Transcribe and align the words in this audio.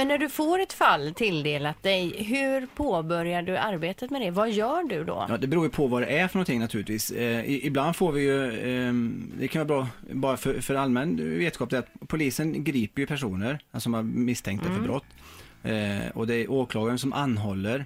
Men 0.00 0.08
när 0.08 0.18
du 0.18 0.28
får 0.28 0.58
ett 0.58 0.72
fall 0.72 1.14
tilldelat 1.14 1.82
dig, 1.82 2.22
hur 2.22 2.66
påbörjar 2.66 3.42
du 3.42 3.56
arbetet 3.56 4.10
med 4.10 4.20
det? 4.20 4.30
Vad 4.30 4.50
gör 4.50 4.82
du 4.82 5.04
då? 5.04 5.26
Ja, 5.28 5.36
det 5.36 5.46
beror 5.46 5.64
ju 5.64 5.70
på 5.70 5.86
vad 5.86 6.02
det 6.02 6.06
är 6.06 6.28
för 6.28 6.36
någonting 6.36 6.60
naturligtvis. 6.60 7.10
Eh, 7.10 7.66
ibland 7.66 7.96
får 7.96 8.12
vi 8.12 8.22
ju, 8.22 8.44
eh, 8.46 8.92
det 9.38 9.48
kan 9.48 9.66
vara 9.66 9.78
bra 9.78 9.88
bara 10.12 10.36
för, 10.36 10.60
för 10.60 10.74
allmän 10.74 11.16
vetskap, 11.38 11.70
det 11.70 11.78
att 11.78 11.88
polisen 12.08 12.64
griper 12.64 13.00
ju 13.00 13.06
personer, 13.06 13.58
alltså 13.70 13.86
som 13.86 13.94
är 13.94 14.02
misstänkta 14.02 14.68
för 14.68 14.80
brott. 14.80 15.04
Eh, 15.62 16.10
och 16.14 16.26
det 16.26 16.34
är 16.34 16.50
åklagaren 16.50 16.98
som 16.98 17.12
anhåller. 17.12 17.84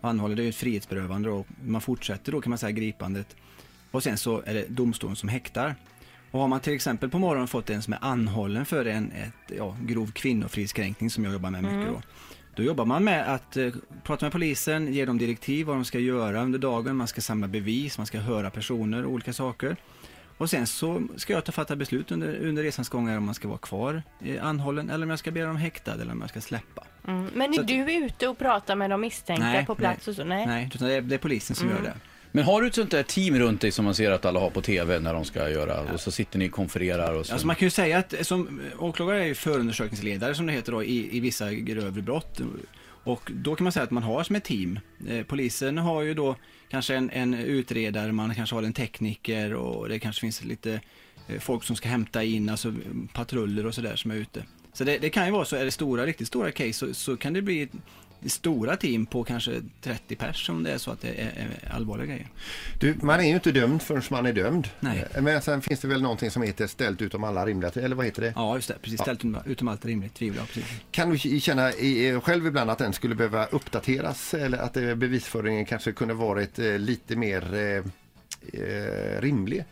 Anhåller 0.00 0.36
det 0.36 0.42
är 0.42 0.44
ju 0.44 0.50
ett 0.50 0.56
frihetsberövande 0.56 1.30
och 1.30 1.46
man 1.64 1.80
fortsätter 1.80 2.32
då 2.32 2.40
kan 2.40 2.50
man 2.50 2.58
säga 2.58 2.72
gripandet. 2.72 3.36
Och 3.90 4.02
sen 4.02 4.16
så 4.16 4.42
är 4.46 4.54
det 4.54 4.64
domstolen 4.68 5.16
som 5.16 5.28
häktar. 5.28 5.74
Och 6.34 6.40
har 6.40 6.48
man 6.48 6.60
till 6.60 6.72
exempel 6.74 7.10
på 7.10 7.18
morgonen 7.18 7.48
fått 7.48 7.70
en 7.70 7.82
som 7.82 7.92
är 7.92 7.98
anhållen 8.02 8.66
för 8.66 8.84
en 8.84 9.12
ett, 9.12 9.56
ja, 9.56 9.76
grov 9.80 10.12
kvinnofridskränkning 10.12 11.10
som 11.10 11.24
jag 11.24 11.32
jobbar 11.32 11.50
med 11.50 11.62
mycket 11.62 11.92
då. 11.92 12.02
Då 12.54 12.62
jobbar 12.62 12.84
man 12.84 13.04
med 13.04 13.34
att 13.34 13.56
eh, 13.56 13.72
prata 14.02 14.24
med 14.24 14.32
polisen, 14.32 14.92
ge 14.92 15.04
dem 15.04 15.18
direktiv 15.18 15.66
vad 15.66 15.76
de 15.76 15.84
ska 15.84 15.98
göra 15.98 16.42
under 16.42 16.58
dagen, 16.58 16.96
man 16.96 17.06
ska 17.06 17.20
samla 17.20 17.48
bevis, 17.48 17.98
man 17.98 18.06
ska 18.06 18.18
höra 18.18 18.50
personer 18.50 19.04
och 19.04 19.12
olika 19.12 19.32
saker. 19.32 19.76
Och 20.38 20.50
sen 20.50 20.66
så 20.66 21.02
ska 21.16 21.32
jag 21.32 21.44
ta 21.44 21.52
fatta 21.52 21.76
beslut 21.76 22.12
under, 22.12 22.36
under 22.36 22.62
resans 22.62 22.88
gång 22.88 23.16
om 23.16 23.24
man 23.24 23.34
ska 23.34 23.48
vara 23.48 23.58
kvar 23.58 24.02
eh, 24.20 24.46
anhållen 24.46 24.90
eller 24.90 25.06
om 25.06 25.10
jag 25.10 25.18
ska 25.18 25.30
be 25.30 25.42
dem 25.42 25.56
häktad 25.56 25.92
eller 25.92 26.12
om 26.12 26.20
jag 26.20 26.30
ska 26.30 26.40
släppa. 26.40 26.84
Mm. 27.08 27.30
Men 27.34 27.50
är 27.50 27.54
Så 27.54 27.60
att- 27.60 27.68
du 27.68 27.92
ute 27.92 28.28
och 28.28 28.38
pratar 28.38 28.76
med 28.76 28.90
de 28.90 29.00
misstänkta 29.00 29.64
på 29.66 29.74
plats 29.74 30.08
och 30.08 30.14
så? 30.14 30.24
Nej. 30.24 30.46
nej 30.46 30.70
utan 30.74 30.88
det 30.88 30.94
är, 30.94 31.00
det 31.00 31.14
är 31.14 31.18
polisen 31.18 31.56
som 31.56 31.68
gör 31.68 31.82
det. 31.82 31.94
Men 32.36 32.44
har 32.44 32.60
du 32.60 32.66
ett 32.66 32.74
sånt 32.74 32.90
där 32.90 33.02
team 33.02 33.38
runt 33.38 33.60
dig 33.60 33.70
som 33.70 33.84
man 33.84 33.94
ser 33.94 34.10
att 34.10 34.24
alla 34.24 34.40
har 34.40 34.50
på 34.50 34.60
TV 34.62 34.98
när 34.98 35.14
de 35.14 35.24
ska 35.24 35.50
göra 35.50 35.92
och 35.92 36.00
så 36.00 36.10
sitter 36.10 36.38
ni 36.38 36.48
och 36.48 36.52
konfererar 36.52 37.14
och 37.14 37.26
så. 37.26 37.32
Alltså 37.32 37.46
man 37.46 37.56
kan 37.56 37.66
ju 37.66 37.70
säga 37.70 37.98
att 37.98 38.26
som 38.26 38.60
åklagare 38.78 39.22
är 39.22 39.26
ju 39.26 39.34
förundersökningsledare 39.34 40.34
som 40.34 40.46
det 40.46 40.52
heter 40.52 40.72
då 40.72 40.84
i, 40.84 41.16
i 41.16 41.20
vissa 41.20 41.52
grövre 41.52 42.02
brott. 42.02 42.40
Och 42.86 43.30
då 43.34 43.54
kan 43.54 43.64
man 43.64 43.72
säga 43.72 43.82
att 43.82 43.90
man 43.90 44.02
har 44.02 44.22
som 44.22 44.36
ett 44.36 44.44
team. 44.44 44.80
Eh, 45.08 45.24
polisen 45.24 45.78
har 45.78 46.02
ju 46.02 46.14
då 46.14 46.36
kanske 46.70 46.94
en, 46.94 47.10
en 47.10 47.34
utredare, 47.34 48.12
man 48.12 48.34
kanske 48.34 48.56
har 48.56 48.62
en 48.62 48.72
tekniker 48.72 49.54
och 49.54 49.88
det 49.88 49.98
kanske 49.98 50.20
finns 50.20 50.44
lite 50.44 50.80
eh, 51.28 51.40
folk 51.40 51.64
som 51.64 51.76
ska 51.76 51.88
hämta 51.88 52.22
in, 52.22 52.48
alltså 52.48 52.74
patruller 53.12 53.66
och 53.66 53.74
sådär 53.74 53.96
som 53.96 54.10
är 54.10 54.14
ute. 54.14 54.44
Så 54.72 54.84
det, 54.84 54.98
det 54.98 55.10
kan 55.10 55.26
ju 55.26 55.32
vara 55.32 55.44
så, 55.44 55.56
är 55.56 55.64
det 55.64 55.70
stora, 55.70 56.06
riktigt 56.06 56.28
stora 56.28 56.50
case 56.50 56.72
så, 56.72 56.94
så 56.94 57.16
kan 57.16 57.32
det 57.32 57.42
bli 57.42 57.68
stora 58.26 58.76
team 58.76 59.06
på 59.06 59.24
kanske 59.24 59.62
30 59.80 60.16
pers 60.16 60.48
om 60.50 60.62
det 60.62 60.72
är 60.72 60.78
så 60.78 60.90
att 60.90 61.00
det 61.00 61.08
är, 61.08 61.48
allvarliga 61.70 62.06
grejer. 62.06 62.28
Du, 62.80 62.94
man 63.02 63.20
är 63.20 63.24
ju 63.24 63.34
inte 63.34 63.52
dömd 63.52 63.82
förrän 63.82 64.02
man 64.10 64.26
är 64.26 64.32
dömd. 64.32 64.68
Nej. 64.80 65.04
Eh, 65.14 65.22
Men 65.22 65.42
sen 65.42 65.62
finns 65.62 65.80
det 65.80 65.88
väl 65.88 66.02
någonting 66.02 66.30
som 66.30 66.42
heter 66.42 66.66
ställt 66.66 67.02
utom 67.02 67.24
alla 67.24 67.46
rimliga, 67.46 67.70
eller 67.74 67.96
vad 67.96 68.06
heter 68.06 68.22
det? 68.22 68.32
Ja, 68.36 68.54
just 68.56 68.68
det. 68.68 68.74
Precis. 68.82 69.00
Ställt 69.00 69.18
utom, 69.18 69.38
utom 69.46 69.68
allt 69.68 69.84
rimligt 69.84 70.14
tvivel. 70.14 70.36
Ja, 70.40 70.44
precis. 70.46 70.72
Kan 70.90 71.10
du 71.10 71.40
känna 71.40 71.72
i- 71.72 72.20
själv 72.22 72.46
ibland 72.46 72.70
att 72.70 72.78
den 72.78 72.92
skulle 72.92 73.14
behöva 73.14 73.46
uppdateras 73.46 74.34
eller 74.34 74.58
att 74.58 74.76
eh, 74.76 74.94
bevisföringen 74.94 75.64
kanske 75.64 75.92
kunde 75.92 76.14
varit 76.14 76.58
eh, 76.58 76.78
lite 76.78 77.16
mer 77.16 77.54
eh, 78.52 79.20
rimlig? 79.20 79.64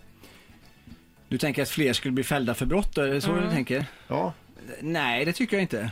Du 1.28 1.38
tänker 1.38 1.62
att 1.62 1.68
fler 1.68 1.92
skulle 1.92 2.12
bli 2.12 2.24
fällda 2.24 2.54
för 2.54 2.66
brott, 2.66 2.98
är 2.98 3.06
det 3.06 3.20
så 3.20 3.34
du 3.40 3.50
tänker? 3.50 3.86
Ja. 4.08 4.32
Nej, 4.80 5.24
det 5.24 5.32
tycker 5.32 5.56
jag 5.56 5.62
inte. 5.62 5.90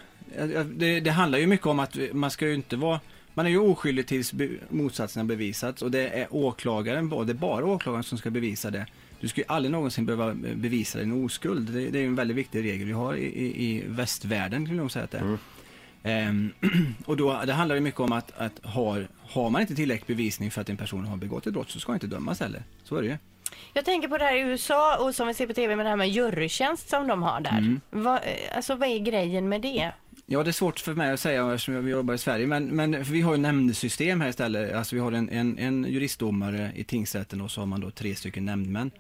Det, 0.65 1.01
det 1.01 1.11
handlar 1.11 1.39
ju 1.39 1.47
mycket 1.47 1.67
om 1.67 1.81
att 1.81 1.97
man 2.13 2.31
ska 2.31 2.47
ju 2.47 2.55
inte 2.55 2.77
vara 2.77 3.01
man 3.35 3.47
är 3.47 3.51
ju 3.51 3.59
oskyldig 3.59 4.07
tills 4.07 4.33
be, 4.33 4.49
motsatsen 4.69 5.21
har 5.21 5.27
bevisats 5.29 5.83
och 5.83 5.91
det 5.91 6.09
är 6.09 6.27
åklagaren, 6.31 7.09
bara- 7.09 7.25
det 7.25 7.33
är 7.33 7.35
bara 7.35 7.65
åklagaren 7.67 8.05
som 8.05 8.19
ska 8.19 8.31
bevisa 8.31 8.71
det. 8.71 8.87
Du 9.21 9.29
ska 9.29 9.41
ju 9.41 9.45
aldrig 9.49 9.73
någonsin 9.73 10.07
behöva 10.07 10.35
bevisa 10.35 10.99
din 10.99 11.25
oskuld. 11.25 11.71
Det, 11.71 11.91
det 11.91 11.99
är 11.99 12.03
ju 12.03 12.07
en 12.07 12.15
väldigt 12.15 12.37
viktig 12.37 12.65
regel 12.65 12.87
vi 12.87 12.93
har 12.93 13.15
i, 13.15 13.25
i, 13.25 13.65
i 13.67 13.85
västvärlden, 13.87 14.67
kan 14.67 14.77
jag 14.77 14.83
nog 14.83 14.93
säga 14.93 15.05
att 15.05 15.11
det 15.11 15.19
är. 15.19 15.39
Ehm, 16.03 16.53
och 17.07 17.17
då, 17.17 17.41
det 17.47 17.53
handlar 17.53 17.75
ju 17.75 17.81
mycket 17.81 18.01
om 18.01 18.13
att, 18.13 18.33
att 18.37 18.61
har, 18.63 19.09
har 19.21 19.51
man 19.51 19.61
inte 19.61 19.75
tillräcklig 19.75 20.17
bevisning 20.17 20.51
för 20.51 20.61
att 20.61 20.69
en 20.69 20.77
person 20.77 21.05
har 21.05 21.17
begått 21.17 21.47
ett 21.47 21.53
brott 21.53 21.71
så 21.71 21.81
ska 21.81 21.95
inte 21.95 22.07
dömas 22.07 22.41
heller. 22.41 22.63
Så 22.85 22.97
är 22.97 23.03
det 23.03 23.09
ju. 23.09 23.17
Jag 23.73 23.85
tänker 23.85 24.09
på 24.09 24.19
det 24.19 24.25
här 24.25 24.37
i 24.37 24.41
USA 24.41 24.97
och 25.07 25.15
som 25.15 25.29
vi 25.29 25.35
ser 25.35 25.47
på 25.47 25.53
TV 25.53 25.77
med 25.77 25.87
det 25.87 25.91
här 25.91 25.97
med 25.97 26.09
jurytjänst 26.09 26.89
som 26.89 27.07
de 27.07 27.23
har 27.23 27.41
där. 27.41 27.59
Mm. 27.59 27.81
Vad, 27.91 28.15
eh, 28.17 28.57
alltså 28.57 28.75
vad 28.75 28.89
är 28.89 28.99
grejen 28.99 29.49
med 29.49 29.61
det? 29.61 29.93
Ja, 30.33 30.43
det 30.43 30.51
är 30.51 30.53
svårt 30.53 30.81
för 30.81 30.95
mig 30.95 31.13
att 31.13 31.21
säga 31.21 31.53
eftersom 31.53 31.75
jag 31.75 31.89
jobbar 31.89 32.15
i 32.15 32.19
Sverige, 32.19 32.47
men, 32.47 32.67
men 32.67 33.03
vi 33.03 33.21
har 33.21 33.33
ju 33.33 33.39
nämndsystem 33.39 34.21
här 34.21 34.29
istället. 34.29 34.75
Alltså 34.75 34.95
vi 34.97 35.01
har 35.01 35.13
en, 35.13 35.29
en, 35.29 35.59
en 35.59 35.85
juristdomare 35.85 36.73
i 36.75 36.85
tingsrätten 36.85 37.41
och 37.41 37.51
så 37.51 37.61
har 37.61 37.67
man 37.67 37.81
då 37.81 37.91
tre 37.91 38.15
stycken 38.15 38.45
nämndmän 38.45 38.91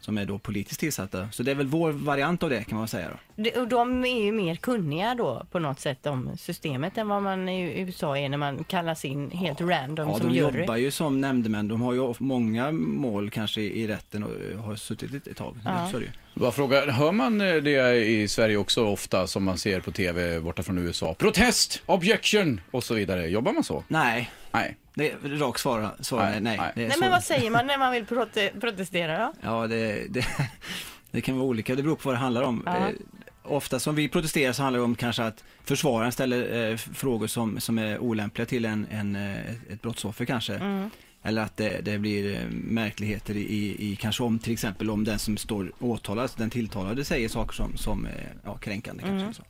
som 0.00 0.18
är 0.18 0.24
då 0.24 0.38
politiskt 0.38 0.80
tillsatta. 0.80 1.28
Så 1.32 1.42
det 1.42 1.50
är 1.50 1.54
väl 1.54 1.66
vår 1.66 1.92
variant 1.92 2.42
av 2.42 2.50
det 2.50 2.64
kan 2.64 2.78
man 2.78 2.88
säga 2.88 3.08
då. 3.36 3.60
Och 3.60 3.68
de 3.68 4.04
är 4.04 4.24
ju 4.24 4.32
mer 4.32 4.54
kunniga 4.56 5.14
då 5.14 5.46
på 5.50 5.58
något 5.58 5.80
sätt 5.80 6.06
om 6.06 6.30
systemet 6.38 6.98
än 6.98 7.08
vad 7.08 7.22
man 7.22 7.48
i 7.48 7.80
USA 7.80 8.18
är 8.18 8.28
när 8.28 8.38
man 8.38 8.64
kallas 8.64 9.04
in 9.04 9.30
helt 9.30 9.60
random 9.60 10.08
Ja, 10.08 10.18
som 10.18 10.28
de 10.28 10.34
jury. 10.34 10.60
jobbar 10.60 10.76
ju 10.76 10.90
som 10.90 11.20
nämndemän. 11.20 11.68
De 11.68 11.82
har 11.82 11.92
ju 11.92 12.14
många 12.18 12.72
mål 12.72 13.30
kanske 13.30 13.60
i 13.60 13.86
rätten 13.86 14.24
och 14.24 14.62
har 14.64 14.76
suttit 14.76 15.26
ett 15.26 15.36
tag. 15.36 15.56
Ja. 15.64 15.88
Så. 15.92 16.00
Bara 16.34 16.52
fråga, 16.52 16.90
hör 16.90 17.12
man 17.12 17.40
eh, 17.40 17.54
det 17.54 17.96
i 18.04 18.28
Sverige 18.28 18.56
också 18.56 18.84
ofta 18.86 19.26
som 19.26 19.44
man 19.44 19.58
ser 19.58 19.80
på 19.80 19.90
TV 19.92 20.40
borta 20.40 20.62
från 20.62 20.78
USA? 20.78 21.14
Protest, 21.14 21.82
objection 21.86 22.60
och 22.70 22.84
så 22.84 22.94
vidare. 22.94 23.26
Jobbar 23.26 23.52
man 23.52 23.64
så? 23.64 23.84
Nej, 23.88 24.30
Nej. 24.52 24.76
Det 24.96 25.10
är 25.12 25.16
rakt 25.38 25.60
svar, 25.60 25.90
svar 26.00 26.18
Nej, 26.22 26.40
nej. 26.40 26.42
nej. 26.42 26.56
nej. 26.58 26.72
Det 26.74 26.82
är 26.82 26.86
Nej 26.88 26.94
så- 26.96 27.00
men 27.00 27.10
vad 27.10 27.22
säger 27.24 27.50
man 27.50 27.66
när 27.66 27.78
man 27.78 27.92
vill 27.92 28.04
prote- 28.04 28.60
protestera 28.60 29.18
då? 29.18 29.32
Ja, 29.42 29.66
det, 29.66 30.06
det, 30.08 30.26
det 31.10 31.20
kan 31.20 31.36
vara 31.36 31.46
olika. 31.48 31.74
Det 31.74 31.82
beror 31.82 31.96
på 31.96 32.08
vad 32.08 32.14
det 32.14 32.18
handlar 32.18 32.42
om. 32.42 32.62
Ja. 32.66 32.76
Eh, 32.76 32.94
ofta 33.42 33.78
som 33.78 33.94
vi 33.94 34.08
protesterar 34.08 34.52
så 34.52 34.62
handlar 34.62 34.78
det 34.78 34.84
om 34.84 34.94
kanske 34.94 35.22
att 35.24 35.44
försvararen 35.64 36.12
ställer 36.12 36.70
eh, 36.70 36.76
frågor 36.76 37.26
som, 37.26 37.60
som 37.60 37.78
är 37.78 37.98
olämpliga 37.98 38.46
till 38.46 38.64
en, 38.64 38.86
en, 38.90 39.16
eh, 39.16 39.50
ett 39.70 39.82
brottsoffer 39.82 40.24
kanske. 40.24 40.54
Mm. 40.54 40.90
Eller 41.22 41.42
att 41.42 41.56
det, 41.56 41.80
det 41.84 41.98
blir 41.98 42.34
eh, 42.34 42.46
märkligheter 42.50 43.36
i, 43.36 43.76
i, 43.92 43.96
kanske 43.96 44.22
om 44.22 44.38
till 44.38 44.52
exempel 44.52 44.90
om 44.90 45.04
den 45.04 45.18
som 45.18 45.36
står 45.36 45.72
åtalad, 45.78 46.30
den 46.36 46.50
tilltalade 46.50 47.04
säger 47.04 47.28
saker 47.28 47.52
som, 47.54 47.76
som 47.76 48.06
är 48.06 48.32
ja, 48.44 48.54
kränkande 48.56 49.02
Mm. 49.02 49.18
kanske. 49.22 49.42
Så. 49.42 49.48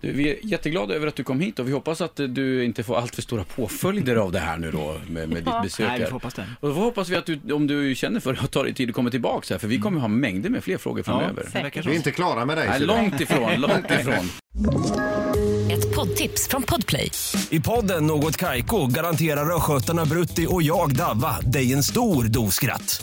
Du, 0.00 0.12
vi 0.12 0.30
är 0.30 0.36
jätteglada 0.42 0.94
över 0.94 1.06
att 1.06 1.16
du 1.16 1.24
kom 1.24 1.40
hit 1.40 1.58
och 1.58 1.68
vi 1.68 1.72
hoppas 1.72 2.00
att 2.00 2.16
du 2.16 2.64
inte 2.64 2.82
får 2.82 2.96
allt 2.96 3.14
för 3.14 3.22
stora 3.22 3.44
påföljder 3.44 4.16
av 4.16 4.32
det 4.32 4.38
här 4.38 4.56
nu 4.56 4.70
då 4.70 5.00
med, 5.08 5.28
med 5.28 5.44
ditt 5.44 5.62
besök 5.62 5.88
Nej, 5.88 5.98
vi 5.98 6.04
får 6.04 6.12
hoppas 6.12 6.34
det. 6.34 6.46
Och 6.60 6.68
då 6.68 6.74
hoppas 6.74 7.08
vi 7.08 7.16
att 7.16 7.26
du, 7.26 7.52
om 7.52 7.66
du 7.66 7.94
känner 7.94 8.20
för 8.20 8.32
att 8.44 8.50
ta 8.50 8.62
dig 8.62 8.74
tid 8.74 8.88
att 8.88 8.94
komma 8.94 9.10
tillbaka 9.10 9.54
här, 9.54 9.58
för 9.58 9.68
vi 9.68 9.78
kommer 9.78 10.00
ha 10.00 10.08
mängder 10.08 10.50
med 10.50 10.64
fler 10.64 10.78
frågor 10.78 11.02
framöver. 11.02 11.48
det 11.52 11.62
verkar 11.62 11.82
Vi 11.82 11.90
är 11.90 11.94
inte 11.94 12.10
klara 12.10 12.44
med 12.44 12.56
dig. 12.56 12.68
Nej, 12.68 12.80
långt 12.80 13.20
ifrån, 13.20 13.60
långt 13.60 13.90
ifrån. 13.90 14.30
Ett 15.70 15.94
poddtips 15.94 16.48
från 16.48 16.62
Podplay. 16.62 17.10
I 17.50 17.60
podden 17.60 18.06
Något 18.06 18.36
Kaiko 18.36 18.86
garanterar 18.86 19.56
östgötarna 19.56 20.04
Brutti 20.04 20.46
och 20.50 20.62
jag, 20.62 20.96
Davva, 20.96 21.40
dig 21.40 21.72
en 21.72 21.82
stor 21.82 22.24
dos 22.24 22.54
skratt. 22.54 23.02